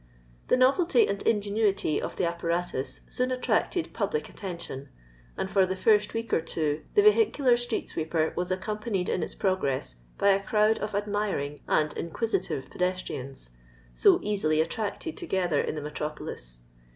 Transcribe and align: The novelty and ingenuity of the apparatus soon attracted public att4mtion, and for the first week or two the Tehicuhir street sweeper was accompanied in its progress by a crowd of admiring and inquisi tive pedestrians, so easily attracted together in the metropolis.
The 0.47 0.57
novelty 0.57 1.07
and 1.07 1.21
ingenuity 1.27 2.01
of 2.01 2.15
the 2.15 2.25
apparatus 2.25 3.01
soon 3.05 3.29
attracted 3.29 3.93
public 3.93 4.23
att4mtion, 4.23 4.87
and 5.37 5.47
for 5.47 5.63
the 5.63 5.75
first 5.75 6.15
week 6.15 6.33
or 6.33 6.41
two 6.41 6.81
the 6.95 7.03
Tehicuhir 7.03 7.55
street 7.55 7.87
sweeper 7.87 8.33
was 8.35 8.49
accompanied 8.49 9.09
in 9.09 9.21
its 9.21 9.35
progress 9.35 9.93
by 10.17 10.29
a 10.29 10.41
crowd 10.41 10.79
of 10.79 10.95
admiring 10.95 11.59
and 11.67 11.91
inquisi 11.93 12.41
tive 12.41 12.71
pedestrians, 12.71 13.51
so 13.93 14.17
easily 14.23 14.59
attracted 14.59 15.15
together 15.17 15.61
in 15.61 15.75
the 15.75 15.81
metropolis. 15.83 16.61